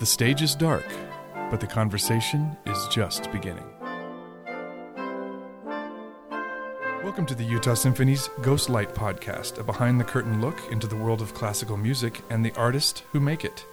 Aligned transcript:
The 0.00 0.06
stage 0.06 0.40
is 0.40 0.54
dark, 0.54 0.86
but 1.50 1.60
the 1.60 1.66
conversation 1.66 2.56
is 2.64 2.88
just 2.88 3.30
beginning. 3.32 3.66
Welcome 7.04 7.26
to 7.26 7.34
the 7.34 7.44
Utah 7.44 7.74
Symphony's 7.74 8.30
Ghost 8.40 8.70
Light 8.70 8.94
podcast, 8.94 9.58
a 9.58 9.62
behind 9.62 10.00
the 10.00 10.04
curtain 10.04 10.40
look 10.40 10.58
into 10.72 10.86
the 10.86 10.96
world 10.96 11.20
of 11.20 11.34
classical 11.34 11.76
music 11.76 12.22
and 12.30 12.42
the 12.42 12.54
artists 12.56 13.02
who 13.12 13.20
make 13.20 13.44
it. 13.44 13.66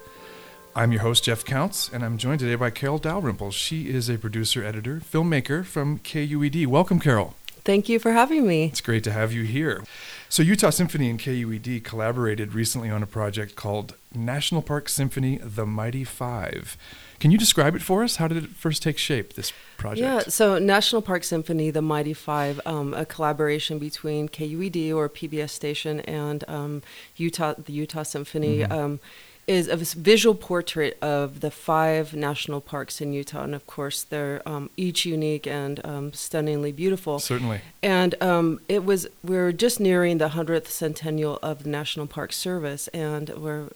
I'm 0.75 0.91
your 0.91 0.99
host, 0.99 1.23
Jeff 1.23 1.45
Counts, 1.45 1.89
and 1.93 2.03
I'm 2.03 2.17
joined 2.17 2.41
today 2.41 2.55
by 2.55 2.71
Carol 2.71 2.97
Dalrymple. 2.97 3.51
She 3.51 3.87
is 3.87 4.09
a 4.09 4.17
producer, 4.17 4.65
editor, 4.65 4.99
filmmaker 4.99 5.63
from 5.63 5.99
KUED. 5.99 6.67
Welcome, 6.67 6.99
Carol. 6.99 7.35
Thank 7.67 7.89
you 7.89 7.99
for 7.99 8.13
having 8.13 8.47
me. 8.47 8.67
It's 8.67 8.79
great 8.79 9.03
to 9.03 9.11
have 9.11 9.33
you 9.33 9.43
here. 9.43 9.83
So, 10.29 10.41
Utah 10.41 10.69
Symphony 10.69 11.09
and 11.09 11.19
KUED 11.19 11.83
collaborated 11.83 12.53
recently 12.53 12.89
on 12.89 13.03
a 13.03 13.05
project 13.05 13.57
called 13.57 13.95
National 14.15 14.61
Park 14.61 14.87
Symphony 14.87 15.37
The 15.43 15.65
Mighty 15.65 16.05
Five. 16.05 16.77
Can 17.19 17.29
you 17.29 17.37
describe 17.37 17.75
it 17.75 17.81
for 17.81 18.05
us? 18.05 18.15
How 18.15 18.29
did 18.29 18.41
it 18.41 18.51
first 18.51 18.81
take 18.81 18.97
shape, 18.97 19.33
this 19.33 19.51
project? 19.75 19.99
Yeah, 19.99 20.19
so 20.29 20.57
National 20.59 21.01
Park 21.01 21.25
Symphony, 21.25 21.69
The 21.69 21.81
Mighty 21.81 22.13
Five, 22.13 22.61
um, 22.65 22.93
a 22.93 23.05
collaboration 23.05 23.79
between 23.79 24.29
KUED 24.29 24.95
or 24.95 25.09
PBS 25.09 25.49
station 25.49 25.99
and 26.01 26.45
um, 26.47 26.83
Utah, 27.17 27.55
the 27.57 27.73
Utah 27.73 28.03
Symphony. 28.03 28.59
Mm-hmm. 28.59 28.71
Um, 28.71 28.99
is 29.47 29.69
a 29.69 29.77
visual 29.77 30.35
portrait 30.35 30.97
of 31.01 31.39
the 31.39 31.49
five 31.49 32.13
national 32.13 32.59
parks 32.59 32.99
in 32.99 33.13
Utah, 33.13 33.43
and 33.43 33.55
of 33.55 33.65
course 33.65 34.03
they're 34.03 34.41
um, 34.45 34.69
each 34.75 35.05
unique 35.05 35.47
and 35.47 35.83
um, 35.85 36.11
stunningly 36.11 36.73
beautiful. 36.73 37.19
Certainly. 37.19 37.61
And 37.81 38.21
um, 38.21 38.59
it 38.67 38.83
was 38.83 39.07
we 39.23 39.37
are 39.37 39.53
just 39.53 39.79
nearing 39.79 40.17
the 40.17 40.29
hundredth 40.29 40.69
centennial 40.69 41.39
of 41.41 41.63
the 41.63 41.69
National 41.69 42.07
Park 42.07 42.33
Service, 42.33 42.89
and 42.89 43.29
we're 43.29 43.69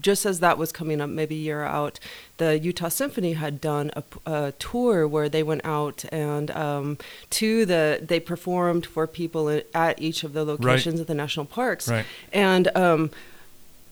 just 0.00 0.26
as 0.26 0.40
that 0.40 0.58
was 0.58 0.70
coming 0.70 1.00
up, 1.00 1.08
maybe 1.08 1.34
a 1.34 1.38
year 1.38 1.64
out, 1.64 1.98
the 2.36 2.58
Utah 2.58 2.88
Symphony 2.88 3.32
had 3.32 3.60
done 3.60 3.90
a, 3.96 4.02
a 4.26 4.52
tour 4.52 5.08
where 5.08 5.28
they 5.28 5.42
went 5.42 5.64
out 5.64 6.04
and 6.12 6.50
um, 6.52 6.98
to 7.30 7.64
the 7.64 7.98
they 8.02 8.20
performed 8.20 8.86
for 8.86 9.06
people 9.06 9.60
at 9.74 10.00
each 10.00 10.24
of 10.24 10.32
the 10.32 10.44
locations 10.44 10.94
right. 10.96 11.00
of 11.00 11.06
the 11.06 11.14
national 11.14 11.46
parks, 11.46 11.88
right. 11.88 12.04
and 12.32 12.68
um, 12.76 13.10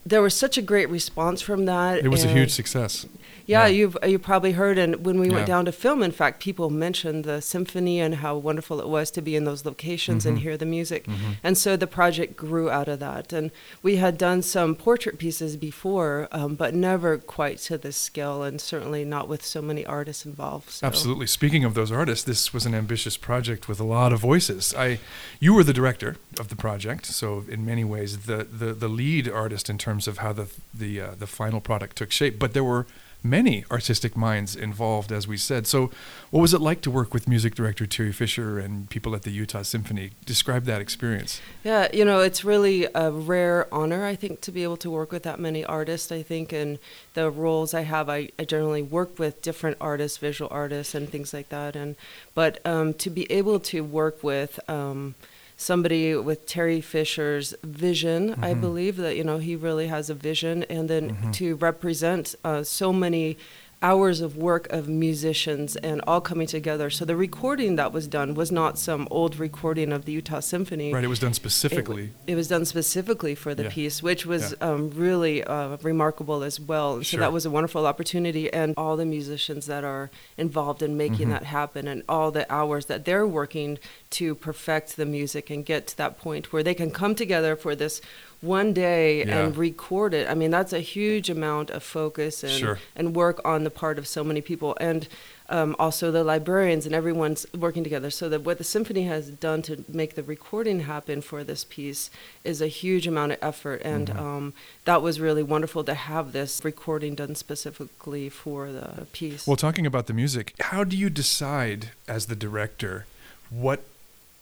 there 0.09 0.21
was 0.21 0.33
such 0.33 0.57
a 0.57 0.61
great 0.61 0.89
response 0.89 1.41
from 1.41 1.65
that. 1.65 2.03
It 2.03 2.09
was 2.09 2.23
a 2.23 2.27
huge 2.27 2.51
success. 2.51 3.05
Yeah, 3.47 3.61
yeah, 3.61 3.67
you've 3.67 3.97
you 4.05 4.19
probably 4.19 4.51
heard, 4.51 4.77
and 4.77 5.05
when 5.05 5.19
we 5.19 5.29
yeah. 5.29 5.35
went 5.35 5.47
down 5.47 5.65
to 5.65 5.71
film, 5.71 6.03
in 6.03 6.11
fact, 6.11 6.41
people 6.41 6.69
mentioned 6.69 7.23
the 7.23 7.41
symphony 7.41 8.01
and 8.01 8.15
how 8.15 8.35
wonderful 8.35 8.81
it 8.81 8.89
was 8.89 9.09
to 9.11 9.21
be 9.21 9.37
in 9.37 9.45
those 9.45 9.65
locations 9.65 10.23
mm-hmm. 10.23 10.35
and 10.35 10.39
hear 10.39 10.57
the 10.57 10.65
music. 10.65 11.05
Mm-hmm. 11.05 11.31
And 11.43 11.57
so 11.57 11.77
the 11.77 11.87
project 11.87 12.35
grew 12.35 12.69
out 12.69 12.89
of 12.89 12.99
that. 12.99 13.31
And 13.31 13.51
we 13.81 13.95
had 13.95 14.17
done 14.17 14.41
some 14.41 14.75
portrait 14.75 15.17
pieces 15.17 15.55
before, 15.55 16.27
um, 16.33 16.55
but 16.55 16.75
never 16.75 17.17
quite 17.17 17.59
to 17.59 17.77
this 17.77 17.95
scale, 17.95 18.43
and 18.43 18.59
certainly 18.59 19.05
not 19.05 19.29
with 19.29 19.45
so 19.45 19.61
many 19.61 19.85
artists 19.85 20.25
involved. 20.25 20.69
So. 20.69 20.85
Absolutely. 20.85 21.27
Speaking 21.27 21.63
of 21.63 21.73
those 21.73 21.91
artists, 21.91 22.25
this 22.25 22.53
was 22.53 22.65
an 22.65 22.75
ambitious 22.75 23.15
project 23.15 23.69
with 23.69 23.79
a 23.79 23.85
lot 23.85 24.11
of 24.11 24.19
voices. 24.19 24.73
I, 24.77 24.99
you 25.39 25.53
were 25.53 25.63
the 25.63 25.73
director 25.73 26.17
of 26.37 26.49
the 26.49 26.57
project, 26.57 27.05
so 27.05 27.45
in 27.47 27.65
many 27.65 27.85
ways, 27.85 28.25
the 28.25 28.43
the, 28.43 28.73
the 28.73 28.89
lead 28.89 29.29
artist 29.29 29.69
in 29.69 29.77
terms 29.77 30.07
of 30.07 30.17
how 30.17 30.33
the 30.33 30.47
the 30.73 30.99
uh, 30.99 31.11
the 31.17 31.27
final 31.27 31.61
product 31.61 31.95
took 31.95 32.11
shape. 32.11 32.37
But 32.39 32.53
there 32.53 32.63
were 32.63 32.85
many 33.23 33.65
artistic 33.71 34.15
minds 34.15 34.55
involved, 34.55 35.11
as 35.11 35.27
we 35.27 35.37
said. 35.37 35.67
So, 35.67 35.91
what 36.31 36.41
was 36.41 36.53
it 36.53 36.61
like 36.61 36.81
to 36.81 36.91
work 36.91 37.13
with 37.13 37.27
music 37.27 37.55
director 37.55 37.85
Thierry 37.85 38.11
Fischer 38.11 38.59
and 38.59 38.89
people 38.89 39.15
at 39.15 39.23
the 39.23 39.31
Utah 39.31 39.63
Symphony? 39.63 40.11
Describe 40.25 40.65
that 40.65 40.81
experience. 40.81 41.41
Yeah, 41.63 41.87
you 41.93 42.05
know, 42.05 42.19
it's 42.19 42.43
really 42.43 42.87
a 42.93 43.11
rare 43.11 43.67
honor, 43.73 44.05
I 44.05 44.15
think, 44.15 44.41
to 44.41 44.51
be 44.51 44.63
able 44.63 44.77
to 44.77 44.89
work 44.89 45.11
with 45.11 45.23
that 45.23 45.39
many 45.39 45.65
artists. 45.65 46.11
I 46.11 46.21
think, 46.21 46.53
and 46.53 46.79
the 47.13 47.29
roles 47.29 47.73
I 47.73 47.81
have, 47.81 48.09
I, 48.09 48.29
I 48.39 48.45
generally 48.45 48.83
work 48.83 49.19
with 49.19 49.41
different 49.41 49.77
artists, 49.81 50.17
visual 50.17 50.49
artists, 50.51 50.95
and 50.95 51.09
things 51.09 51.33
like 51.33 51.49
that. 51.49 51.75
And 51.75 51.95
but 52.33 52.65
um, 52.65 52.93
to 52.95 53.09
be 53.09 53.29
able 53.31 53.59
to 53.61 53.81
work 53.81 54.23
with 54.23 54.59
um, 54.69 55.15
somebody 55.57 56.15
with 56.15 56.47
Thierry 56.47 56.79
Fischer's 56.79 57.53
vision. 57.63 58.29
Mm-hmm. 58.29 58.43
I 58.43 58.53
believe 58.53 58.95
that 58.97 59.17
you 59.17 59.23
know 59.23 59.39
he 59.39 59.55
really 59.55 59.87
has 59.87 60.09
a 60.09 60.13
vision, 60.13 60.63
and 60.69 60.89
then 60.89 61.11
mm-hmm. 61.11 61.31
to 61.31 61.55
represent 61.55 62.35
uh, 62.45 62.63
so 62.63 62.93
many 62.93 63.37
hours 63.81 64.21
of 64.21 64.35
work 64.35 64.67
of 64.71 64.87
musicians 64.89 65.75
and 65.75 66.01
all 66.07 66.19
coming 66.19 66.47
together. 66.47 66.89
So 66.89 67.05
the 67.05 67.15
recording 67.15 67.75
that 67.75 67.93
was 67.93 68.07
done 68.07 68.33
was 68.33 68.51
not 68.51 68.79
some 68.79 69.07
old 69.11 69.37
recording 69.37 69.93
of 69.93 70.05
the 70.05 70.13
Utah 70.13 70.39
Symphony. 70.39 70.91
Right, 70.91 71.03
it 71.03 71.07
was 71.07 71.19
done 71.19 71.33
specifically. 71.33 72.11
It, 72.25 72.31
it 72.31 72.35
was 72.35 72.47
done 72.47 72.65
specifically 72.65 73.35
for 73.35 73.53
the 73.53 73.63
yeah. 73.63 73.69
piece, 73.69 74.01
which 74.01 74.25
was 74.25 74.55
yeah. 74.59 74.67
um, 74.67 74.89
really 74.91 75.43
uh, 75.43 75.77
remarkable 75.83 76.41
as 76.43 76.59
well. 76.59 76.95
And 76.95 77.05
sure. 77.05 77.19
so 77.19 77.21
that 77.21 77.31
was 77.31 77.45
a 77.45 77.51
wonderful 77.51 77.85
opportunity, 77.85 78.51
and 78.51 78.73
all 78.77 78.97
the 78.97 79.05
musicians 79.05 79.67
that 79.67 79.83
are 79.83 80.09
involved 80.37 80.81
in 80.81 80.97
making 80.97 81.27
mm-hmm. 81.27 81.31
that 81.31 81.43
happen, 81.43 81.87
and 81.87 82.01
all 82.09 82.31
the 82.31 82.51
hours 82.51 82.87
that 82.87 83.05
they're 83.05 83.27
working 83.27 83.77
to 84.09 84.33
perfect 84.33 84.97
the 84.97 85.05
music 85.05 85.51
and 85.51 85.65
get 85.65 85.85
to 85.87 85.97
that 85.97 86.17
point 86.17 86.51
where 86.51 86.63
they 86.63 86.73
can 86.73 86.89
come 86.89 87.13
together 87.13 87.55
for 87.55 87.75
this 87.75 88.01
one 88.41 88.73
day 88.73 89.19
yeah. 89.19 89.39
and 89.39 89.57
record 89.57 90.13
it. 90.13 90.29
I 90.29 90.33
mean, 90.33 90.51
that's 90.51 90.73
a 90.73 90.79
huge 90.79 91.29
amount 91.29 91.69
of 91.71 91.83
focus 91.83 92.43
and, 92.43 92.51
sure. 92.51 92.79
and 92.95 93.15
work 93.15 93.41
on 93.43 93.63
the 93.63 93.71
part 93.71 93.97
of 93.97 94.07
so 94.07 94.23
many 94.23 94.41
people. 94.41 94.77
And 94.79 95.07
um, 95.49 95.75
also 95.79 96.11
the 96.11 96.23
librarians 96.23 96.85
and 96.85 96.93
everyone's 96.93 97.45
working 97.53 97.83
together. 97.83 98.09
So 98.09 98.29
that 98.29 98.41
what 98.41 98.57
the 98.57 98.63
symphony 98.63 99.03
has 99.03 99.29
done 99.29 99.61
to 99.63 99.83
make 99.87 100.15
the 100.15 100.23
recording 100.23 100.81
happen 100.81 101.21
for 101.21 101.43
this 101.43 101.63
piece 101.63 102.09
is 102.43 102.61
a 102.61 102.67
huge 102.67 103.07
amount 103.07 103.33
of 103.33 103.37
effort, 103.41 103.81
and 103.83 104.09
mm-hmm. 104.09 104.19
um, 104.19 104.53
that 104.85 105.01
was 105.01 105.19
really 105.19 105.43
wonderful 105.43 105.83
to 105.85 105.93
have 105.93 106.31
this 106.33 106.63
recording 106.63 107.15
done 107.15 107.35
specifically 107.35 108.29
for 108.29 108.71
the 108.71 109.07
piece. 109.13 109.47
Well, 109.47 109.55
talking 109.55 109.85
about 109.85 110.07
the 110.07 110.13
music, 110.13 110.53
how 110.59 110.83
do 110.83 110.97
you 110.97 111.09
decide 111.09 111.91
as 112.07 112.25
the 112.25 112.35
director 112.35 113.05
what 113.49 113.83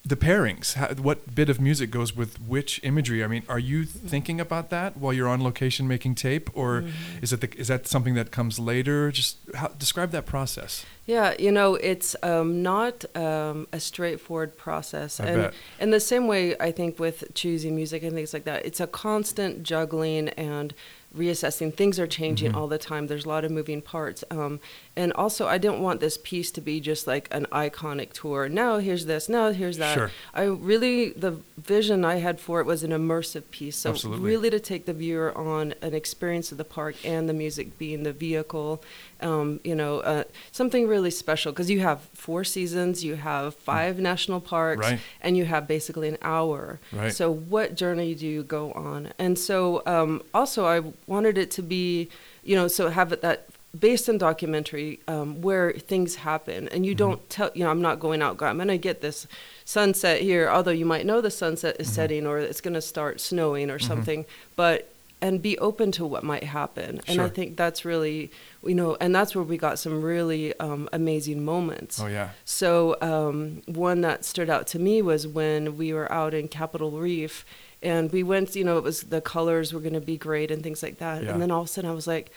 the 0.06 0.16
pairings 0.16 0.74
how, 0.74 0.88
what 0.94 1.34
bit 1.34 1.50
of 1.50 1.60
music 1.60 1.90
goes 1.90 2.16
with 2.16 2.40
which 2.42 2.80
imagery 2.84 3.24
i 3.24 3.28
mean 3.28 3.42
are 3.50 3.60
you 3.60 3.84
thinking 3.84 4.40
about 4.40 4.70
that 4.70 4.96
while 4.96 5.12
you're 5.12 5.28
on 5.28 5.44
location 5.44 5.88
making 5.88 6.14
tape 6.14 6.50
or 6.54 6.82
mm-hmm. 6.82 7.24
is 7.24 7.34
it 7.34 7.42
the, 7.42 7.52
is 7.58 7.68
that 7.68 7.88
something 7.88 8.14
that 8.14 8.30
comes 8.30 8.60
later 8.60 9.12
just 9.12 9.38
how, 9.56 9.68
describe 9.70 10.12
that 10.12 10.26
process 10.26 10.86
yeah 11.08 11.34
you 11.40 11.52
know 11.52 11.74
it's 11.76 12.16
um, 12.22 12.62
not 12.62 13.04
um, 13.16 13.68
a 13.74 13.80
straightforward 13.80 14.56
process 14.56 15.20
I 15.20 15.26
and 15.26 15.42
bet. 15.42 15.54
in 15.80 15.90
the 15.90 16.00
same 16.00 16.28
way 16.28 16.56
i 16.60 16.72
think 16.72 17.00
with 17.00 17.34
choosing 17.34 17.76
music 17.76 18.04
and 18.04 18.14
things 18.14 18.32
like 18.32 18.44
that 18.44 18.64
it's 18.64 18.80
a 18.80 18.88
constant 18.88 19.64
juggling 19.64 20.30
and 20.30 20.74
reassessing. 21.18 21.74
Things 21.74 22.00
are 22.00 22.08
changing 22.08 22.50
mm-hmm. 22.50 22.58
all 22.58 22.68
the 22.68 22.78
time. 22.78 23.08
There's 23.08 23.26
a 23.26 23.30
lot 23.30 23.46
of 23.46 23.52
moving 23.52 23.82
parts. 23.82 24.24
Um, 24.30 24.60
and 24.96 25.12
also, 25.14 25.48
I 25.48 25.58
didn't 25.58 25.82
want 25.82 26.00
this 26.00 26.18
piece 26.18 26.52
to 26.52 26.62
be 26.62 26.80
just 26.80 27.08
like 27.08 27.28
an 27.32 27.46
iconic 27.52 28.14
tour. 28.14 28.48
Now 28.48 28.78
here's 28.78 29.06
this. 29.06 29.28
Now 29.28 29.52
here's 29.52 29.78
that. 29.78 29.94
Sure. 29.94 30.12
I 30.34 30.44
really 30.44 31.10
the 31.10 31.40
vision 31.58 32.06
I 32.06 32.16
had 32.16 32.40
for 32.40 32.60
it 32.60 32.66
was 32.66 32.84
an 32.84 32.92
immersive 32.92 33.50
piece. 33.52 33.76
So 33.76 33.92
Absolutely. 33.92 34.26
really 34.26 34.50
to 34.50 34.60
take 34.60 34.86
the 34.86 34.94
viewer 34.94 35.38
on 35.38 35.74
an 35.82 35.94
experience 35.94 36.52
of 36.52 36.58
the 36.58 36.64
park 36.64 36.96
and 37.04 37.28
the 37.28 37.34
music 37.34 37.78
being 37.78 38.04
the 38.04 38.14
vehicle. 38.14 38.84
Um, 39.22 39.60
you 39.64 39.76
know, 39.76 40.00
uh, 40.00 40.26
something 40.52 40.88
really 40.88 41.10
special 41.10 41.52
because 41.52 41.70
you 41.70 41.80
have 41.80 42.02
four 42.14 42.44
seasons, 42.44 43.04
you 43.04 43.16
have 43.16 43.56
mm. 43.56 43.60
five 43.60 43.96
mm. 43.96 44.00
national 44.00 44.42
parks, 44.42 44.82
right. 44.82 45.00
and 45.22 45.38
you 45.38 45.46
have 45.46 45.68
basically 45.68 46.10
an 46.10 46.18
hour. 46.22 46.80
Right. 46.92 47.14
So 47.14 47.34
what 47.34 47.76
journey 47.76 48.14
do 48.14 48.28
you 48.28 48.44
go 48.44 48.72
on? 48.74 49.14
And 49.18 49.40
so 49.40 49.82
um, 49.86 50.22
also 50.34 50.66
I 50.66 50.82
wanted 51.08 51.38
it 51.38 51.52
to 51.52 51.62
be, 51.62 52.10
you 52.44 52.56
know, 52.56 52.68
so 52.68 52.90
have 52.90 53.12
it 53.12 53.22
that 53.22 53.48
based 53.80 54.08
on 54.10 54.18
documentary 54.18 55.00
um, 55.08 55.42
where 55.42 55.74
things 55.74 56.16
happen 56.16 56.68
and 56.70 56.86
you 56.86 56.94
mm-hmm. 56.94 57.10
don't 57.10 57.30
tell 57.30 57.52
you 57.54 57.64
know 57.64 57.70
i'm 57.70 57.82
not 57.82 58.00
going 58.00 58.22
out 58.22 58.42
i'm 58.42 58.58
going 58.58 58.68
to 58.68 58.78
get 58.78 59.02
this 59.02 59.28
sunset 59.66 60.22
here 60.22 60.50
although 60.50 60.72
you 60.72 60.86
might 60.86 61.06
know 61.06 61.20
the 61.20 61.32
sunset 61.32 61.76
is 61.80 61.88
mm-hmm. 61.88 61.96
setting 61.96 62.28
or 62.28 62.40
it's 62.40 62.62
going 62.62 62.74
to 62.74 62.82
start 62.82 63.20
snowing 63.20 63.70
or 63.70 63.78
mm-hmm. 63.78 63.88
something 63.88 64.26
but 64.56 64.95
and 65.22 65.42
be 65.42 65.58
open 65.60 65.92
to 65.92 66.06
what 66.06 66.24
might 66.24 66.44
happen 66.44 67.02
and 67.08 67.16
sure. 67.16 67.26
i 67.26 67.30
think 67.30 67.56
that's 67.56 67.86
really 67.86 68.30
you 68.64 68.76
know 68.76 68.98
and 69.00 69.16
that's 69.16 69.34
where 69.36 69.44
we 69.44 69.58
got 69.58 69.80
some 69.80 70.02
really 70.02 70.58
um, 70.60 70.90
amazing 70.92 71.44
moments 71.44 72.00
oh 72.00 72.08
yeah 72.08 72.30
so 72.44 72.98
um, 73.02 73.62
one 73.66 74.02
that 74.02 74.26
stood 74.26 74.50
out 74.50 74.68
to 74.68 74.80
me 74.80 75.02
was 75.02 75.28
when 75.28 75.78
we 75.78 75.94
were 75.94 76.12
out 76.12 76.34
in 76.34 76.48
capitol 76.48 76.92
reef 76.92 77.46
and 77.82 78.12
we 78.12 78.24
went 78.24 78.56
you 78.56 78.64
know 78.64 78.78
it 78.78 78.84
was 78.84 79.04
the 79.04 79.22
colors 79.22 79.74
were 79.74 79.80
going 79.80 79.94
to 79.94 80.02
be 80.02 80.18
great 80.18 80.52
and 80.52 80.64
things 80.64 80.84
like 80.84 80.98
that 80.98 81.24
yeah. 81.24 81.32
and 81.32 81.42
then 81.42 81.52
all 81.52 81.62
of 81.62 81.68
a 81.68 81.70
sudden 81.70 81.90
i 81.90 81.94
was 81.94 82.08
like 82.08 82.32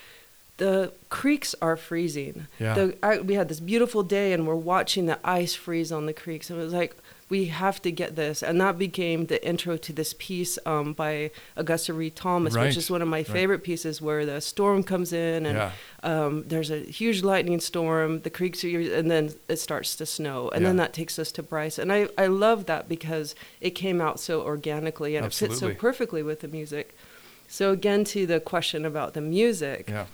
the 0.58 0.92
creeks 1.08 1.54
are 1.62 1.76
freezing 1.76 2.48
yeah. 2.58 2.74
the, 2.74 2.96
I, 3.02 3.18
we 3.18 3.34
had 3.34 3.48
this 3.48 3.60
beautiful 3.60 4.02
day 4.02 4.32
and 4.32 4.46
we're 4.46 4.56
watching 4.56 5.06
the 5.06 5.18
ice 5.24 5.54
freeze 5.54 5.90
on 5.90 6.06
the 6.06 6.12
creeks 6.12 6.50
and 6.50 6.60
it 6.60 6.62
was 6.62 6.72
like 6.72 6.96
we 7.28 7.46
have 7.46 7.80
to 7.82 7.90
get 7.92 8.16
this 8.16 8.42
and 8.42 8.60
that 8.60 8.78
became 8.78 9.26
the 9.26 9.46
intro 9.46 9.76
to 9.76 9.92
this 9.92 10.14
piece 10.18 10.58
um, 10.66 10.92
by 10.92 11.30
augusta 11.56 11.92
read 11.92 12.14
thomas 12.16 12.54
right. 12.54 12.66
which 12.66 12.76
is 12.76 12.90
one 12.90 13.02
of 13.02 13.08
my 13.08 13.22
favorite 13.22 13.56
right. 13.56 13.64
pieces 13.64 14.00
where 14.00 14.24
the 14.24 14.40
storm 14.40 14.82
comes 14.82 15.12
in 15.12 15.46
and 15.46 15.56
yeah. 15.58 15.72
um, 16.02 16.44
there's 16.48 16.70
a 16.70 16.80
huge 16.80 17.22
lightning 17.22 17.60
storm 17.60 18.20
the 18.20 18.30
creeks 18.30 18.64
are 18.64 18.68
and 18.68 19.10
then 19.10 19.32
it 19.48 19.56
starts 19.56 19.96
to 19.96 20.06
snow 20.06 20.48
and 20.50 20.62
yeah. 20.62 20.68
then 20.68 20.76
that 20.76 20.92
takes 20.92 21.18
us 21.18 21.30
to 21.32 21.42
bryce 21.42 21.78
and 21.78 21.92
I, 21.92 22.08
I 22.16 22.26
love 22.26 22.66
that 22.66 22.88
because 22.88 23.34
it 23.60 23.70
came 23.70 24.00
out 24.00 24.20
so 24.20 24.42
organically 24.42 25.16
and 25.16 25.26
Absolutely. 25.26 25.56
it 25.56 25.60
fits 25.60 25.76
so 25.76 25.80
perfectly 25.80 26.22
with 26.22 26.40
the 26.40 26.48
music 26.48 26.96
so 27.46 27.72
again 27.72 28.04
to 28.04 28.26
the 28.26 28.40
question 28.40 28.84
about 28.84 29.14
the 29.14 29.20
music 29.20 29.86
yeah 29.88 30.06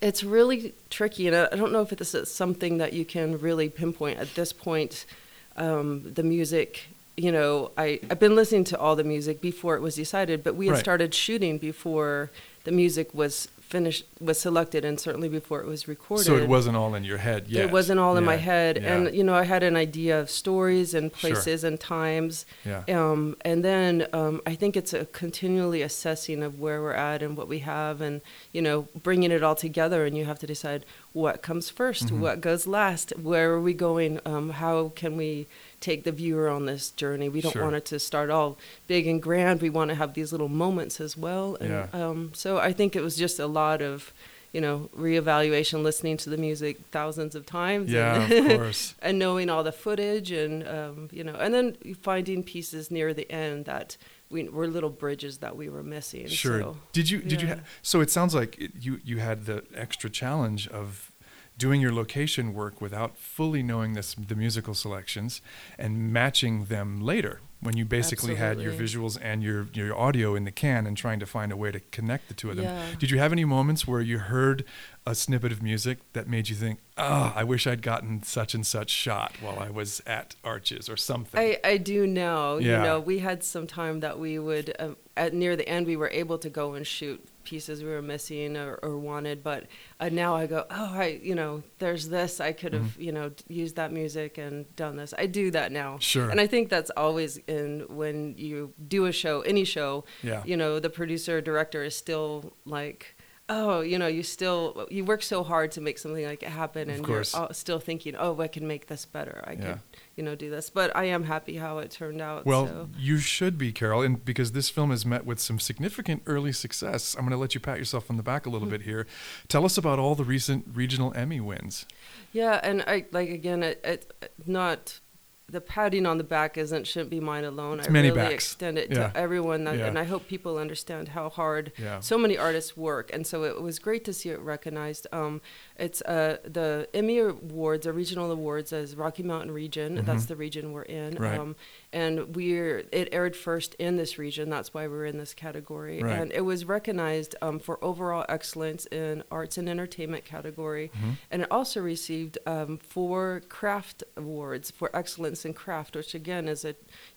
It's 0.00 0.24
really 0.24 0.74
tricky, 0.90 1.28
and 1.28 1.36
I 1.36 1.48
I 1.52 1.56
don't 1.56 1.70
know 1.70 1.82
if 1.82 1.90
this 1.90 2.14
is 2.14 2.28
something 2.30 2.78
that 2.78 2.92
you 2.92 3.04
can 3.04 3.38
really 3.38 3.68
pinpoint 3.68 4.18
at 4.18 4.34
this 4.34 4.52
point. 4.52 5.06
Um, 5.56 6.12
the 6.14 6.22
music, 6.22 6.88
you 7.16 7.30
know, 7.30 7.70
I 7.78 8.00
I've 8.10 8.18
been 8.20 8.34
listening 8.34 8.64
to 8.64 8.78
all 8.78 8.96
the 8.96 9.04
music 9.04 9.40
before 9.40 9.76
it 9.76 9.80
was 9.82 9.94
decided, 9.94 10.42
but 10.42 10.54
we 10.56 10.66
had 10.66 10.74
Right. 10.74 10.80
started 10.80 11.14
shooting 11.14 11.58
before 11.58 12.30
the 12.64 12.72
music 12.72 13.14
was 13.14 13.48
finished, 13.68 14.04
was 14.20 14.38
selected, 14.38 14.84
and 14.84 14.98
certainly 15.00 15.28
before 15.28 15.60
it 15.60 15.66
was 15.66 15.88
recorded. 15.88 16.24
So 16.26 16.36
it 16.36 16.48
wasn't 16.48 16.76
all 16.76 16.94
in 16.94 17.04
your 17.04 17.18
head 17.18 17.46
yet. 17.48 17.64
It 17.64 17.70
wasn't 17.72 17.98
all 18.00 18.16
in 18.16 18.24
my 18.24 18.36
head, 18.36 18.78
yeah, 18.80 18.94
and 18.94 19.14
you 19.14 19.24
know, 19.24 19.34
I 19.34 19.44
had 19.44 19.62
an 19.62 19.76
idea 19.76 20.20
of 20.20 20.30
stories 20.30 20.94
and 20.94 21.10
Sure. 21.16 21.30
places 21.30 21.64
and 21.64 21.78
times. 21.80 22.46
yeah. 22.64 22.82
Um, 22.88 23.36
and 23.44 23.64
then 23.64 24.06
um, 24.12 24.40
I 24.46 24.54
think 24.54 24.76
it's 24.76 24.92
a 24.92 25.06
continually 25.06 25.82
assessing 25.82 26.42
of 26.42 26.58
where 26.60 26.80
we're 26.82 26.92
at 26.92 27.22
and 27.22 27.36
what 27.36 27.48
we 27.48 27.60
have, 27.60 28.00
and 28.00 28.20
you 28.52 28.62
know, 28.62 28.88
bringing 29.02 29.30
it 29.32 29.42
all 29.42 29.54
together. 29.54 30.04
And 30.06 30.16
you 30.16 30.24
have 30.24 30.38
to 30.40 30.46
decide 30.46 30.84
what 31.12 31.42
comes 31.42 31.70
1st 31.70 32.08
Mhm. 32.08 32.18
what 32.18 32.40
goes 32.40 32.66
last, 32.66 33.12
where 33.20 33.52
are 33.52 33.60
we 33.60 33.72
going, 33.72 34.20
um, 34.26 34.50
how 34.50 34.92
can 34.96 35.16
we 35.16 35.46
take 35.80 36.04
the 36.04 36.12
viewer 36.12 36.48
on 36.48 36.64
this 36.64 36.88
journey. 36.90 37.28
We 37.28 37.42
don't 37.42 37.52
Sure. 37.52 37.62
want 37.64 37.76
it 37.76 37.84
to 37.86 37.98
start 37.98 38.30
all 38.30 38.56
big 38.88 39.06
and 39.06 39.20
grand. 39.22 39.60
We 39.60 39.68
want 39.68 39.90
to 39.90 39.94
have 39.96 40.14
these 40.14 40.32
little 40.32 40.48
moments 40.48 40.98
as 40.98 41.14
well. 41.14 41.58
And 41.60 41.68
Yeah. 41.70 41.86
um, 41.92 42.30
so 42.34 42.56
I 42.56 42.72
think 42.72 42.96
it 42.96 43.02
was 43.02 43.16
just 43.16 43.38
a 43.38 43.46
lot 43.54 43.80
of, 43.82 44.12
you 44.52 44.60
know, 44.60 44.90
reevaluation, 44.96 45.82
listening 45.82 46.16
to 46.18 46.30
the 46.30 46.36
music 46.36 46.78
thousands 46.90 47.34
of 47.34 47.46
times. 47.46 47.90
Yeah, 47.90 48.22
and, 48.22 48.32
of 48.50 48.58
course. 48.58 48.94
and 49.00 49.18
knowing 49.18 49.50
all 49.50 49.64
the 49.64 49.72
footage 49.72 50.30
and 50.30 50.66
um, 50.66 51.08
you 51.12 51.24
know, 51.24 51.34
and 51.34 51.54
then 51.54 51.76
finding 52.02 52.42
pieces 52.42 52.90
near 52.90 53.14
the 53.14 53.30
end 53.30 53.64
that 53.64 53.96
we 54.30 54.48
were 54.48 54.66
little 54.66 54.90
bridges 54.90 55.38
that 55.38 55.56
we 55.56 55.68
were 55.68 55.82
missing. 55.82 56.26
Sure. 56.26 56.60
So, 56.60 56.76
did 56.92 57.10
you 57.10 57.20
did 57.20 57.40
you 57.42 57.48
yeah. 57.48 57.54
ha- 57.56 57.60
so 57.82 58.00
it 58.00 58.10
sounds 58.10 58.34
like 58.34 58.58
it, 58.58 58.72
you 58.78 59.00
you 59.04 59.18
had 59.18 59.46
the 59.46 59.64
extra 59.74 60.10
challenge 60.10 60.68
of 60.68 61.12
doing 61.56 61.80
your 61.80 61.92
location 61.92 62.52
work 62.52 62.80
without 62.80 63.16
fully 63.16 63.62
knowing 63.62 63.92
this 63.94 64.14
the 64.14 64.34
musical 64.34 64.74
selections 64.74 65.40
and 65.78 66.12
matching 66.12 66.64
them 66.66 67.00
later 67.00 67.40
when 67.64 67.76
you 67.76 67.84
basically 67.86 68.34
had 68.34 68.60
your 68.60 68.72
visuals 68.72 69.18
and 69.20 69.42
your 69.42 69.66
your 69.72 69.96
audio 69.98 70.34
in 70.34 70.44
the 70.44 70.52
can 70.52 70.86
and 70.86 70.96
trying 70.96 71.18
to 71.18 71.26
find 71.26 71.50
a 71.50 71.56
way 71.56 71.72
to 71.72 71.80
connect 71.90 72.28
the 72.28 72.34
two 72.34 72.50
of 72.50 72.56
them. 72.56 72.66
Yeah. 72.66 72.94
Did 72.98 73.10
you 73.10 73.18
have 73.18 73.32
any 73.32 73.44
moments 73.44 73.86
where 73.86 74.02
you 74.02 74.18
heard 74.18 74.64
a 75.06 75.14
snippet 75.14 75.52
of 75.52 75.62
music 75.62 75.98
that 76.14 76.26
made 76.28 76.48
you 76.48 76.56
think, 76.56 76.78
"Oh, 76.96 77.32
I 77.36 77.44
wish 77.44 77.66
I'd 77.66 77.82
gotten 77.82 78.22
such 78.22 78.54
and 78.54 78.66
such 78.66 78.90
shot 78.90 79.34
while 79.40 79.58
I 79.58 79.70
was 79.70 80.02
at 80.06 80.34
Arches 80.42 80.88
or 80.88 80.96
something." 80.96 81.38
I, 81.38 81.58
I 81.62 81.76
do 81.76 82.06
know. 82.06 82.58
Yeah. 82.58 82.78
You 82.78 82.82
know, 82.84 83.00
we 83.00 83.18
had 83.18 83.44
some 83.44 83.66
time 83.66 84.00
that 84.00 84.18
we 84.18 84.38
would, 84.38 84.74
um, 84.78 84.96
at 85.16 85.34
near 85.34 85.56
the 85.56 85.68
end, 85.68 85.86
we 85.86 85.96
were 85.96 86.08
able 86.10 86.38
to 86.38 86.48
go 86.48 86.74
and 86.74 86.86
shoot 86.86 87.26
pieces 87.44 87.82
we 87.82 87.90
were 87.90 88.00
missing 88.00 88.56
or, 88.56 88.76
or 88.82 88.96
wanted. 88.98 89.42
But 89.42 89.66
uh, 90.00 90.08
now 90.08 90.34
I 90.34 90.46
go, 90.46 90.64
oh, 90.70 90.92
I, 90.94 91.20
you 91.22 91.34
know, 91.34 91.62
there's 91.78 92.08
this. 92.08 92.40
I 92.40 92.52
could 92.52 92.72
have, 92.72 92.98
you 92.98 93.12
know, 93.12 93.32
used 93.48 93.76
that 93.76 93.92
music 93.92 94.38
and 94.38 94.74
done 94.76 94.96
this. 94.96 95.12
I 95.16 95.26
do 95.26 95.50
that 95.50 95.70
now. 95.70 95.92
Mm-hmm. 95.92 95.98
Sure. 95.98 96.30
And 96.30 96.40
I 96.40 96.46
think 96.46 96.70
that's 96.70 96.90
always 96.96 97.36
in 97.46 97.84
when 97.88 98.34
you 98.38 98.72
do 98.88 99.04
a 99.04 99.12
show, 99.12 99.42
any 99.42 99.64
show. 99.64 100.06
Yeah. 100.22 100.42
You 100.46 100.56
know, 100.56 100.80
the 100.80 100.90
producer 100.90 101.38
or 101.38 101.40
director 101.42 101.84
is 101.84 101.94
still 101.94 102.54
like. 102.64 103.13
Oh, 103.46 103.82
you 103.82 103.98
know, 103.98 104.06
you 104.06 104.22
still 104.22 104.86
you 104.90 105.04
work 105.04 105.22
so 105.22 105.42
hard 105.42 105.70
to 105.72 105.82
make 105.82 105.98
something 105.98 106.24
like 106.24 106.42
it 106.42 106.48
happen, 106.48 106.88
and 106.88 107.06
you're 107.06 107.24
still 107.52 107.78
thinking, 107.78 108.16
"Oh, 108.18 108.40
I 108.40 108.48
can 108.48 108.66
make 108.66 108.86
this 108.86 109.04
better. 109.04 109.44
I 109.46 109.52
Yeah. 109.52 109.58
could 109.72 109.80
you 110.16 110.22
know, 110.22 110.34
do 110.34 110.48
this. 110.48 110.70
But 110.70 110.96
I 110.96 111.04
am 111.04 111.24
happy 111.24 111.56
how 111.56 111.78
it 111.78 111.90
turned 111.90 112.22
out. 112.22 112.46
Well, 112.46 112.66
so. 112.68 112.88
you 112.96 113.18
should 113.18 113.58
be, 113.58 113.70
Carol, 113.72 114.00
and 114.00 114.24
because 114.24 114.52
this 114.52 114.70
film 114.70 114.90
has 114.90 115.04
met 115.04 115.26
with 115.26 115.40
some 115.40 115.58
significant 115.58 116.22
early 116.26 116.52
success. 116.52 117.14
I'm 117.14 117.22
going 117.22 117.32
to 117.32 117.36
let 117.36 117.54
you 117.54 117.60
pat 117.60 117.78
yourself 117.78 118.10
on 118.10 118.16
the 118.16 118.22
back 118.22 118.46
a 118.46 118.48
little 118.48 118.66
Hmm. 118.68 118.72
bit 118.72 118.82
here. 118.82 119.06
Tell 119.48 119.64
us 119.66 119.76
about 119.76 119.98
all 119.98 120.14
the 120.14 120.24
recent 120.24 120.64
regional 120.72 121.12
Emmy 121.14 121.40
wins. 121.40 121.84
yeah, 122.32 122.60
and 122.62 122.82
I 122.86 123.04
like 123.12 123.28
again, 123.28 123.62
it, 123.62 123.80
it 123.84 124.30
not 124.46 125.00
the 125.46 125.60
patting 125.60 126.06
on 126.06 126.16
the 126.16 126.24
back 126.24 126.56
isn't 126.56 126.86
shouldn't 126.86 127.10
be 127.10 127.20
mine 127.20 127.44
alone. 127.44 127.78
It's 127.78 127.88
I 127.88 127.92
really 127.92 128.10
backs. 128.10 128.32
extend 128.32 128.78
it 128.78 128.90
Yeah. 128.90 129.08
to 129.10 129.16
everyone, 129.16 129.64
that, 129.64 129.76
Yeah. 129.76 129.86
and 129.86 129.98
I 129.98 130.04
hope 130.04 130.26
people 130.26 130.56
understand 130.56 131.08
how 131.08 131.28
hard 131.28 131.70
Yeah. 131.76 132.00
so 132.00 132.16
many 132.16 132.38
artists 132.38 132.76
work. 132.78 133.10
And 133.12 133.26
so 133.26 133.44
it 133.44 133.60
was 133.60 133.78
great 133.78 134.04
to 134.06 134.12
see 134.14 134.30
it 134.30 134.40
recognized. 134.40 135.06
Um, 135.12 135.42
it's 135.78 136.00
uh, 136.02 136.38
the 136.44 136.88
Emmy 136.94 137.18
Awards, 137.18 137.84
the 137.84 137.92
regional 137.92 138.30
awards, 138.32 138.72
as 138.72 138.96
Rocky 138.96 139.22
Mountain 139.22 139.50
region. 139.52 139.96
That's 140.06 140.24
Mhm. 140.24 140.28
the 140.28 140.36
region 140.36 140.72
we're 140.72 140.82
in. 140.82 141.16
Right. 141.16 141.38
Um, 141.38 141.56
and 141.92 142.34
we're 142.34 142.84
it 142.90 143.08
aired 143.12 143.36
first 143.36 143.74
in 143.74 143.96
this 143.96 144.18
region. 144.18 144.48
That's 144.48 144.72
why 144.72 144.86
we're 144.86 145.04
in 145.06 145.18
this 145.18 145.34
category. 145.34 146.02
Right. 146.02 146.18
And 146.18 146.32
it 146.32 146.42
was 146.42 146.64
recognized 146.64 147.36
um, 147.42 147.58
for 147.58 147.82
overall 147.84 148.24
excellence 148.30 148.86
in 148.86 149.22
arts 149.30 149.58
and 149.58 149.68
entertainment 149.68 150.24
category. 150.24 150.90
Mhm. 150.94 151.16
And 151.30 151.42
it 151.42 151.48
also 151.50 151.80
received 151.82 152.38
um, 152.46 152.78
four 152.78 153.42
craft 153.50 154.04
awards 154.16 154.70
for 154.70 154.90
excellence 154.96 155.33
in 155.46 155.54
craft, 155.54 155.96
which 155.96 156.14
again 156.14 156.44
is 156.54 156.60
a 156.70 156.74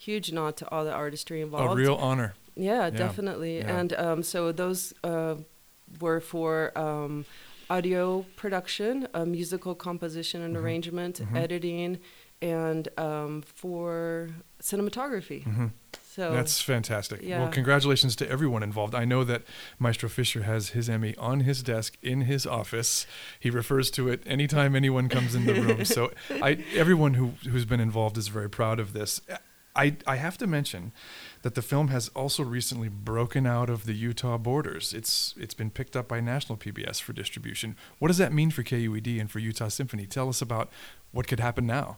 huge 0.07 0.27
nod 0.31 0.53
to 0.59 0.65
all 0.71 0.85
the 0.85 0.93
artistry 0.93 1.41
involved. 1.41 1.73
A 1.73 1.83
real 1.83 1.95
honor. 2.09 2.29
Yeah, 2.55 2.85
Yeah, 2.85 2.89
definitely. 3.05 3.55
yeah. 3.57 3.77
And 3.77 3.89
um, 4.07 4.19
so 4.23 4.39
those 4.63 4.93
uh, 5.03 5.35
were 6.03 6.21
for 6.33 6.51
um, 6.85 7.25
audio 7.69 8.03
production, 8.41 9.07
uh, 9.13 9.25
musical 9.25 9.75
composition 9.75 10.41
and 10.41 10.55
Mhm. 10.55 10.61
arrangement, 10.61 11.15
Mhm. 11.21 11.35
editing, 11.43 11.91
and 12.41 12.83
um, 12.97 13.41
for 13.61 14.29
cinematography. 14.61 15.43
Mhm. 15.45 15.71
So 16.17 16.31
That's 16.31 16.59
fantastic. 16.59 17.21
Well, 17.41 17.49
congratulations 17.49 18.15
to 18.15 18.27
everyone 18.27 18.63
involved. 18.63 18.95
I 18.95 19.05
know 19.05 19.23
that 19.23 19.43
Maestro 19.77 20.09
Fischer 20.09 20.41
has 20.41 20.69
his 20.69 20.89
Emmy 20.89 21.15
on 21.17 21.41
his 21.41 21.61
desk 21.61 21.95
in 22.01 22.21
his 22.21 22.47
office. 22.47 23.05
He 23.39 23.51
refers 23.51 23.91
to 23.91 24.09
it 24.09 24.23
anytime 24.25 24.75
anyone 24.75 25.09
comes 25.09 25.35
in 25.35 25.45
the 25.45 25.53
room. 25.53 25.85
so 25.85 26.11
I, 26.41 26.65
everyone 26.73 27.13
who, 27.13 27.33
who's 27.47 27.65
been 27.65 27.79
involved 27.79 28.17
is 28.17 28.29
very 28.29 28.49
proud 28.49 28.79
of 28.79 28.93
this. 28.93 29.21
I, 29.75 29.95
I 30.07 30.15
have 30.15 30.39
to 30.39 30.47
mention 30.47 30.91
that 31.43 31.53
the 31.53 31.61
film 31.61 31.89
has 31.89 32.09
also 32.15 32.41
recently 32.41 32.89
broken 32.89 33.45
out 33.45 33.69
of 33.69 33.85
the 33.85 33.93
Utah 33.93 34.39
borders. 34.39 34.93
It's 34.93 35.35
it's 35.37 35.53
been 35.53 35.69
picked 35.69 35.95
up 35.95 36.07
by 36.07 36.19
national 36.19 36.57
PBS 36.57 36.99
for 36.99 37.13
distribution. 37.13 37.75
What 37.99 38.07
does 38.07 38.17
that 38.17 38.33
mean 38.33 38.49
for 38.49 38.63
KUED 38.63 39.21
and 39.21 39.29
for 39.29 39.37
Utah 39.37 39.67
Symphony? 39.67 40.07
Tell 40.07 40.29
us 40.29 40.41
about 40.41 40.71
what 41.11 41.27
could 41.27 41.39
happen 41.39 41.67
now. 41.67 41.97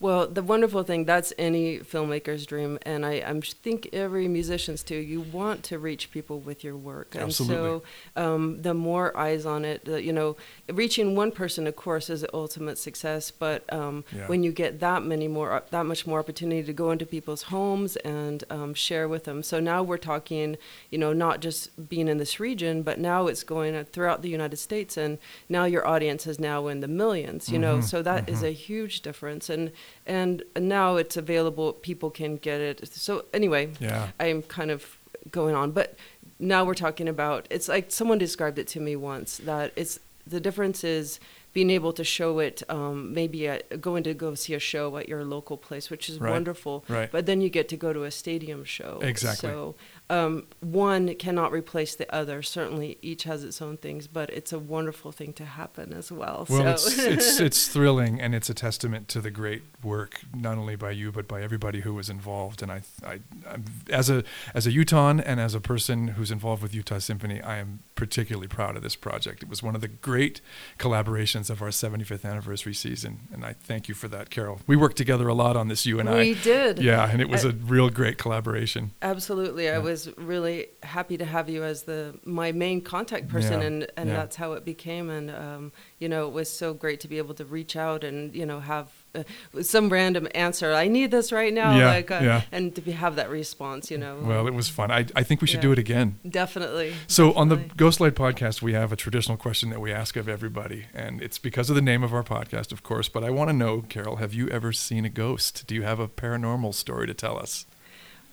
Well, 0.00 0.28
the 0.28 0.44
wonderful 0.44 0.84
thing, 0.84 1.06
that's 1.06 1.32
any 1.38 1.80
filmmaker's 1.80 2.46
dream. 2.46 2.78
And 2.82 3.04
I 3.04 3.14
I'm 3.14 3.42
think 3.42 3.88
every 3.92 4.28
musician's 4.28 4.84
too. 4.84 4.94
You 4.96 5.20
want 5.20 5.64
to 5.64 5.78
reach 5.78 6.12
people 6.12 6.38
with 6.38 6.62
your 6.62 6.76
work. 6.76 7.16
Absolutely. 7.16 7.56
And 7.72 7.82
so 8.16 8.22
um, 8.22 8.62
the 8.62 8.74
more 8.74 9.16
eyes 9.16 9.44
on 9.44 9.64
it, 9.64 9.84
the, 9.86 10.00
you 10.00 10.12
know, 10.12 10.36
reaching 10.72 11.16
one 11.16 11.32
person, 11.32 11.66
of 11.66 11.74
course, 11.74 12.10
is 12.10 12.20
the 12.20 12.32
ultimate 12.32 12.78
success. 12.78 13.32
But 13.32 13.70
um, 13.72 14.04
Yeah. 14.14 14.28
when 14.28 14.44
you 14.44 14.52
get 14.52 14.78
that 14.78 15.02
many 15.02 15.26
more, 15.26 15.64
that 15.70 15.84
much 15.84 16.06
more 16.06 16.20
opportunity 16.20 16.62
to 16.62 16.72
go 16.72 16.92
into 16.92 17.04
people's 17.04 17.42
homes 17.44 17.96
and 17.96 18.44
um, 18.50 18.74
share 18.74 19.08
with 19.08 19.24
them. 19.24 19.42
So 19.42 19.58
now 19.58 19.82
we're 19.82 19.98
talking, 19.98 20.58
you 20.90 20.98
know, 20.98 21.12
not 21.12 21.40
just 21.40 21.88
being 21.88 22.06
in 22.06 22.18
this 22.18 22.38
region, 22.38 22.82
but 22.82 23.00
now 23.00 23.26
it's 23.26 23.42
going 23.42 23.84
throughout 23.86 24.22
the 24.22 24.28
United 24.28 24.58
States. 24.58 24.96
And 24.96 25.18
now 25.48 25.64
your 25.64 25.84
audience 25.84 26.24
is 26.28 26.38
now 26.38 26.68
in 26.68 26.78
the 26.78 26.88
millions, 26.88 27.48
you 27.48 27.58
know, 27.58 27.78
Mhm, 27.78 27.84
so 27.84 28.00
that 28.02 28.28
is 28.28 28.42
mhm. 28.42 28.48
a 28.48 28.50
huge 28.52 29.00
difference. 29.00 29.50
And, 29.50 29.72
and 30.06 30.42
now 30.56 30.96
it's 30.96 31.16
available, 31.16 31.72
people 31.72 32.10
can 32.10 32.36
get 32.36 32.60
it. 32.60 32.86
So 32.92 33.24
anyway, 33.32 33.70
Yeah. 33.80 34.08
I'm 34.20 34.42
kind 34.42 34.70
of 34.70 34.96
going 35.30 35.54
on, 35.54 35.72
but 35.72 35.96
now 36.38 36.64
we're 36.64 36.74
talking 36.74 37.08
about 37.08 37.46
it's 37.50 37.68
like 37.68 37.90
someone 37.90 38.18
described 38.18 38.58
it 38.58 38.66
to 38.68 38.80
me 38.80 38.94
once 38.96 39.38
that 39.38 39.72
it's 39.76 39.98
the 40.26 40.40
difference 40.40 40.84
is 40.84 41.18
being 41.54 41.70
able 41.70 41.92
to 41.94 42.04
show 42.04 42.38
it 42.38 42.62
um, 42.68 43.12
maybe 43.14 43.48
at 43.48 43.80
going 43.80 44.02
to 44.04 44.12
go 44.14 44.34
see 44.34 44.54
a 44.54 44.58
show 44.58 44.96
at 44.98 45.08
your 45.08 45.24
local 45.24 45.56
place, 45.56 45.90
which 45.90 46.08
is 46.10 46.18
Right, 46.20 46.30
wonderful. 46.30 46.84
right. 46.88 47.10
But 47.10 47.24
then 47.26 47.40
you 47.40 47.48
get 47.48 47.68
to 47.70 47.76
go 47.76 47.92
to 47.92 48.04
a 48.04 48.10
stadium 48.10 48.62
show. 48.64 49.00
Exactly. 49.02 49.48
So 49.48 49.74
um, 50.10 50.46
one 50.60 51.14
cannot 51.16 51.52
replace 51.52 51.94
the 51.94 52.12
other. 52.14 52.42
Certainly, 52.42 52.98
each 53.02 53.24
has 53.24 53.44
its 53.44 53.60
own 53.60 53.76
things, 53.76 54.06
but 54.06 54.30
it's 54.30 54.52
a 54.52 54.58
wonderful 54.58 55.12
thing 55.12 55.32
to 55.34 55.44
happen 55.44 55.92
as 55.92 56.10
well. 56.10 56.46
Well, 56.48 56.78
so. 56.78 56.90
it's, 56.90 56.98
it's 56.98 57.40
it's 57.48 57.68
thrilling, 57.68 58.20
and 58.20 58.34
it's 58.34 58.48
a 58.48 58.54
testament 58.54 59.08
to 59.08 59.20
the 59.20 59.30
great 59.30 59.62
work 59.82 60.20
not 60.34 60.58
only 60.58 60.76
by 60.76 60.90
you 60.90 61.12
but 61.12 61.28
by 61.28 61.42
everybody 61.42 61.80
who 61.80 61.94
was 61.94 62.08
involved. 62.08 62.62
And 62.62 62.72
I, 62.72 62.82
I, 63.06 63.20
I'm, 63.48 63.64
as 63.90 64.08
a 64.08 64.24
as 64.54 64.66
a 64.66 64.72
Utahn 64.72 65.20
and 65.20 65.38
as 65.40 65.54
a 65.54 65.60
person 65.60 66.08
who's 66.08 66.30
involved 66.30 66.62
with 66.62 66.74
Utah 66.74 66.98
Symphony, 66.98 67.42
I 67.42 67.58
am 67.58 67.80
particularly 67.94 68.48
proud 68.48 68.76
of 68.76 68.82
this 68.82 68.96
project. 68.96 69.42
It 69.42 69.48
was 69.48 69.62
one 69.62 69.74
of 69.74 69.80
the 69.80 69.88
great 69.88 70.40
collaborations 70.78 71.50
of 71.50 71.60
our 71.60 71.68
75th 71.68 72.24
anniversary 72.24 72.74
season, 72.74 73.20
and 73.32 73.44
I 73.44 73.52
thank 73.52 73.88
you 73.88 73.94
for 73.94 74.08
that, 74.08 74.30
Carol. 74.30 74.60
We 74.66 74.76
worked 74.76 74.96
together 74.96 75.28
a 75.28 75.34
lot 75.34 75.56
on 75.56 75.68
this, 75.68 75.84
you 75.84 76.00
and 76.00 76.08
we 76.08 76.14
I. 76.14 76.18
We 76.18 76.34
did. 76.34 76.78
Yeah, 76.78 77.08
and 77.10 77.20
it 77.20 77.28
was 77.28 77.44
I- 77.44 77.50
a 77.50 77.52
real 77.52 77.90
great 77.90 78.16
collaboration. 78.16 78.92
Absolutely. 79.02 79.68
I 79.68 79.72
Yeah. 79.72 79.78
Was 80.06 80.16
really 80.18 80.68
happy 80.82 81.16
to 81.16 81.24
have 81.24 81.48
you 81.48 81.64
as 81.64 81.82
the 81.82 82.14
my 82.24 82.52
main 82.52 82.80
contact 82.80 83.28
person 83.28 83.60
Yeah, 83.60 83.66
and 83.66 83.86
and 83.96 84.08
yeah. 84.08 84.16
that's 84.16 84.36
how 84.36 84.52
it 84.52 84.64
became 84.64 85.10
and 85.10 85.30
um, 85.30 85.72
you 85.98 86.08
know 86.08 86.26
it 86.28 86.32
was 86.32 86.48
so 86.50 86.72
great 86.74 87.00
to 87.00 87.08
be 87.08 87.18
able 87.18 87.34
to 87.34 87.44
reach 87.44 87.74
out 87.76 88.04
and 88.04 88.34
you 88.34 88.46
know 88.46 88.60
have 88.60 88.88
uh, 89.14 89.22
some 89.62 89.88
random 89.88 90.28
answer. 90.34 90.72
I 90.74 90.86
need 90.88 91.10
this 91.10 91.32
right 91.32 91.52
now, 91.52 91.76
Yeah, 91.76 91.86
like, 91.86 92.10
uh, 92.10 92.20
yeah. 92.22 92.42
and 92.52 92.74
to 92.74 92.82
be, 92.82 92.90
have 92.92 93.16
that 93.16 93.30
response, 93.30 93.90
you 93.90 93.96
know. 93.96 94.18
Well, 94.22 94.46
it 94.46 94.52
was 94.52 94.68
fun. 94.68 94.90
I, 94.90 95.06
I 95.16 95.22
think 95.22 95.40
we 95.40 95.46
should 95.46 95.56
Yeah. 95.64 95.68
do 95.68 95.72
it 95.72 95.78
again. 95.78 96.18
definitely. 96.28 96.92
So 97.06 97.32
on 97.32 97.48
the 97.48 97.56
definitely. 97.56 97.86
Ghostlight 97.86 98.10
podcast, 98.12 98.60
we 98.60 98.74
have 98.74 98.92
a 98.92 98.96
traditional 98.96 99.38
question 99.38 99.70
that 99.70 99.80
we 99.80 99.90
ask 99.92 100.16
of 100.16 100.28
everybody, 100.28 100.86
and 100.94 101.22
it's 101.22 101.38
because 101.38 101.70
of 101.70 101.76
the 101.76 101.82
name 101.82 102.02
of 102.04 102.12
our 102.12 102.22
podcast, 102.22 102.70
of 102.70 102.82
course. 102.82 103.08
But 103.08 103.24
I 103.24 103.30
want 103.30 103.48
to 103.48 103.54
know, 103.56 103.80
Carol, 103.88 104.16
have 104.16 104.34
you 104.34 104.46
ever 104.50 104.72
seen 104.74 105.04
a 105.06 105.08
ghost? 105.08 105.66
Do 105.66 105.74
you 105.74 105.82
have 105.82 105.98
a 105.98 106.06
paranormal 106.08 106.74
story 106.74 107.06
to 107.06 107.14
tell 107.14 107.38
us? 107.38 107.64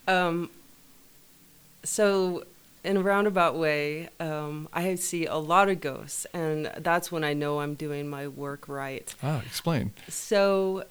Um, 0.07 0.49
so, 1.85 2.43
in 2.83 2.97
a 2.97 3.01
roundabout 3.01 3.55
way, 3.55 4.09
um, 4.19 4.67
I 4.73 4.95
see 4.95 5.25
a 5.25 5.37
lot 5.37 5.69
of 5.69 5.81
ghosts, 5.81 6.25
and 6.33 6.71
that's 6.77 7.11
when 7.11 7.23
I 7.23 7.33
know 7.33 7.59
I'm 7.59 7.75
doing 7.75 8.07
my 8.07 8.27
work 8.27 8.67
right. 8.67 9.13
Ah, 9.23 9.41
explain. 9.45 9.93
So, 10.09 10.83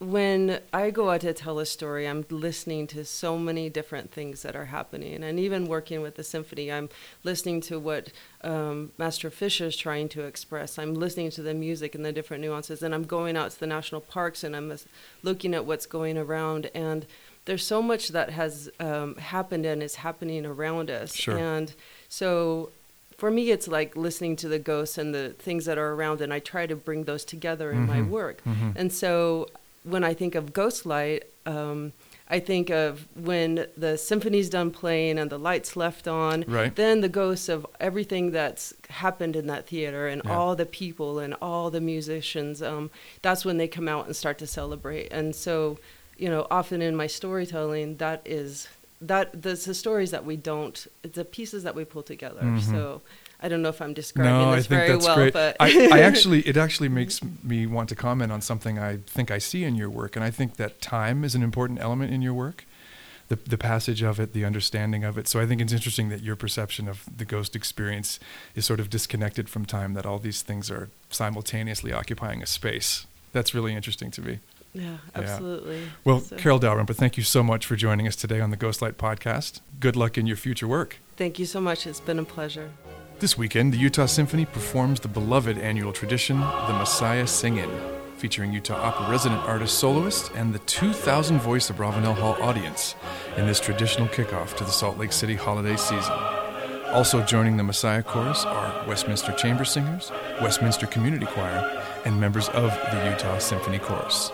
when 0.00 0.60
I 0.72 0.90
go 0.90 1.10
out 1.10 1.20
to 1.20 1.34
tell 1.34 1.58
a 1.58 1.66
story, 1.66 2.08
I'm 2.08 2.24
listening 2.30 2.86
to 2.88 3.04
so 3.04 3.36
many 3.36 3.68
different 3.68 4.10
things 4.10 4.40
that 4.42 4.56
are 4.56 4.64
happening. 4.64 5.22
And 5.22 5.38
even 5.38 5.66
working 5.66 6.00
with 6.00 6.14
the 6.14 6.24
symphony, 6.24 6.72
I'm 6.72 6.88
listening 7.22 7.60
to 7.62 7.78
what 7.78 8.10
um, 8.42 8.92
Master 8.96 9.28
Fischer 9.28 9.66
is 9.66 9.76
trying 9.76 10.08
to 10.10 10.22
express. 10.22 10.78
I'm 10.78 10.94
listening 10.94 11.30
to 11.32 11.42
the 11.42 11.52
music 11.52 11.94
and 11.94 12.02
the 12.02 12.12
different 12.12 12.42
nuances. 12.42 12.82
And 12.82 12.94
I'm 12.94 13.04
going 13.04 13.36
out 13.36 13.50
to 13.50 13.60
the 13.60 13.66
national 13.66 14.00
parks 14.00 14.42
and 14.42 14.56
I'm 14.56 14.74
looking 15.22 15.52
at 15.52 15.66
what's 15.66 15.84
going 15.84 16.16
around. 16.16 16.70
And 16.74 17.04
there's 17.46 17.66
so 17.66 17.82
much 17.82 18.08
that 18.08 18.30
has 18.30 18.70
um, 18.80 19.16
happened 19.16 19.64
and 19.66 19.82
is 19.82 19.96
happening 19.96 20.44
around 20.46 20.90
us. 20.90 21.14
Sure. 21.14 21.36
And 21.38 21.72
so 22.08 22.70
for 23.16 23.30
me, 23.30 23.50
it's 23.50 23.68
like 23.68 23.96
listening 23.96 24.36
to 24.36 24.48
the 24.48 24.58
ghosts 24.58 24.96
and 24.98 25.14
the 25.14 25.30
things 25.38 25.64
that 25.66 25.78
are 25.78 25.92
around, 25.92 26.20
and 26.20 26.32
I 26.32 26.38
try 26.38 26.66
to 26.66 26.76
bring 26.76 27.04
those 27.04 27.24
together 27.24 27.70
in 27.70 27.86
my 27.86 27.98
Mhm. 27.98 28.08
work. 28.08 28.42
Mhm. 28.46 28.72
And 28.76 28.92
so 28.92 29.48
when 29.84 30.04
I 30.04 30.14
think 30.14 30.34
of 30.34 30.52
Ghost 30.52 30.86
Light, 30.86 31.24
um, 31.46 31.92
I 32.32 32.38
think 32.38 32.70
of 32.70 33.06
when 33.16 33.66
the 33.76 33.98
symphony's 33.98 34.48
done 34.48 34.70
playing 34.70 35.18
and 35.18 35.28
the 35.30 35.38
lights 35.38 35.74
left 35.76 36.06
on, 36.06 36.44
Right. 36.46 36.74
then 36.74 37.00
the 37.00 37.08
ghosts 37.08 37.48
of 37.48 37.66
everything 37.80 38.30
that's 38.30 38.72
happened 38.88 39.34
in 39.34 39.46
that 39.48 39.66
theater 39.66 40.06
and 40.06 40.22
Yeah. 40.24 40.36
all 40.38 40.54
the 40.54 40.64
people 40.66 41.18
and 41.18 41.34
all 41.42 41.70
the 41.70 41.80
musicians. 41.80 42.62
Um, 42.62 42.90
that's 43.20 43.44
when 43.44 43.56
they 43.58 43.66
come 43.66 43.88
out 43.88 44.06
and 44.06 44.14
start 44.14 44.38
to 44.38 44.46
celebrate. 44.46 45.08
And 45.10 45.34
so, 45.34 45.78
you 46.20 46.28
know, 46.28 46.46
often 46.50 46.82
in 46.82 46.94
my 46.94 47.06
storytelling, 47.06 47.96
that 47.96 48.20
is 48.24 48.68
that 49.00 49.42
there's 49.42 49.64
the 49.64 49.74
stories 49.74 50.10
that 50.10 50.24
we 50.26 50.36
don't, 50.36 50.86
the 51.02 51.24
pieces 51.24 51.62
that 51.64 51.74
we 51.74 51.84
pull 51.84 52.02
together. 52.02 52.42
Mhm. 52.42 52.60
So 52.70 53.00
I 53.42 53.48
don't 53.48 53.62
know 53.62 53.70
if 53.70 53.80
I'm 53.80 53.94
describing 53.94 54.30
No, 54.32 54.50
I 54.50 54.56
this 54.56 54.66
think 54.66 54.78
very 54.80 54.92
that's 54.92 55.06
well, 55.06 55.16
great. 55.16 55.32
but 55.32 55.56
I, 55.58 55.88
I 55.90 56.00
actually, 56.10 56.40
it 56.40 56.58
actually 56.58 56.90
makes 56.90 57.20
me 57.42 57.66
want 57.66 57.88
to 57.88 57.96
comment 57.96 58.30
on 58.30 58.42
something 58.42 58.78
I 58.78 58.98
think 59.06 59.30
I 59.30 59.38
see 59.38 59.64
in 59.64 59.74
your 59.76 59.88
work, 59.88 60.14
and 60.16 60.22
I 60.22 60.30
think 60.30 60.56
that 60.56 60.82
time 60.82 61.24
is 61.24 61.34
an 61.34 61.42
important 61.42 61.80
element 61.80 62.12
in 62.12 62.20
your 62.20 62.34
work, 62.34 62.66
the 63.28 63.36
the 63.36 63.56
passage 63.56 64.02
of 64.02 64.20
it, 64.20 64.34
the 64.34 64.44
understanding 64.44 65.02
of 65.04 65.16
it. 65.16 65.26
So 65.26 65.40
I 65.40 65.46
think 65.46 65.62
it's 65.62 65.72
interesting 65.72 66.10
that 66.10 66.20
your 66.20 66.36
perception 66.36 66.86
of 66.86 67.04
the 67.16 67.24
ghost 67.24 67.56
experience 67.56 68.20
is 68.54 68.66
sort 68.66 68.80
of 68.80 68.90
disconnected 68.90 69.48
from 69.48 69.64
time. 69.64 69.94
That 69.94 70.04
all 70.04 70.18
these 70.18 70.42
things 70.42 70.70
are 70.70 70.90
simultaneously 71.08 71.92
occupying 71.94 72.42
a 72.42 72.46
space. 72.46 73.06
That's 73.32 73.54
really 73.54 73.74
interesting 73.74 74.10
to 74.10 74.20
me. 74.20 74.40
Yeah, 74.72 74.98
absolutely. 75.14 75.82
Well, 76.04 76.20
So- 76.20 76.36
Carol 76.36 76.58
Dalrymple, 76.58 76.94
thank 76.94 77.16
you 77.16 77.22
so 77.24 77.42
much 77.42 77.66
for 77.66 77.76
joining 77.76 78.06
us 78.06 78.14
today 78.16 78.40
on 78.40 78.50
the 78.50 78.56
Ghostlight 78.56 78.92
podcast. 78.94 79.60
Good 79.80 79.96
luck 79.96 80.16
in 80.16 80.26
your 80.26 80.36
future 80.36 80.68
work. 80.68 80.98
Thank 81.16 81.38
you 81.38 81.46
so 81.46 81.60
much. 81.60 81.86
It's 81.86 82.00
been 82.00 82.18
a 82.18 82.24
pleasure. 82.24 82.70
This 83.18 83.36
weekend, 83.36 83.74
the 83.74 83.78
Utah 83.78 84.06
Symphony 84.06 84.46
performs 84.46 85.00
the 85.00 85.08
beloved 85.08 85.58
annual 85.58 85.92
tradition, 85.92 86.40
the 86.40 86.72
Messiah 86.78 87.26
Sing-In, 87.26 87.68
featuring 88.16 88.52
Utah 88.52 88.76
Opera 88.80 89.10
resident 89.10 89.42
artist 89.42 89.78
soloist 89.78 90.30
and 90.34 90.54
the 90.54 90.58
2,000 90.60 91.38
voice 91.40 91.70
Abravanel 91.70 92.14
Hall 92.14 92.36
audience 92.40 92.94
in 93.36 93.46
this 93.46 93.60
traditional 93.60 94.08
kickoff 94.08 94.56
to 94.56 94.64
the 94.64 94.70
Salt 94.70 94.96
Lake 94.98 95.12
City 95.12 95.34
holiday 95.34 95.76
season. 95.76 96.12
Also 96.92 97.22
joining 97.22 97.56
the 97.56 97.62
Messiah 97.62 98.02
Chorus 98.02 98.44
are 98.44 98.86
Westminster 98.86 99.32
Chamber 99.32 99.64
Singers, 99.64 100.10
Westminster 100.40 100.86
Community 100.86 101.26
Choir, 101.26 101.84
and 102.04 102.18
members 102.20 102.48
of 102.48 102.70
the 102.90 103.10
Utah 103.10 103.38
Symphony 103.38 103.78
Chorus. 103.78 104.32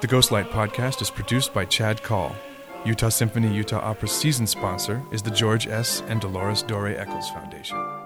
The 0.00 0.08
Ghostlight 0.08 0.48
podcast 0.48 1.02
is 1.02 1.10
produced 1.10 1.52
by 1.52 1.66
Chad 1.66 2.02
Call. 2.02 2.34
Utah 2.86 3.10
Symphony 3.10 3.54
Utah 3.54 3.80
Opera 3.80 4.08
season 4.08 4.46
sponsor 4.46 5.04
is 5.12 5.20
the 5.20 5.30
George 5.30 5.66
S. 5.66 6.02
and 6.08 6.22
Dolores 6.22 6.62
Dore 6.62 6.88
Eccles 6.88 7.28
Foundation. 7.28 7.99